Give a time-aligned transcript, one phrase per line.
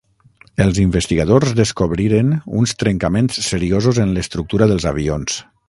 [0.63, 5.41] Els investigadors descobriren uns trencaments seriosos en l'estructura dels avions.